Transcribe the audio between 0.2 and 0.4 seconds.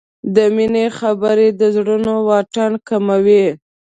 د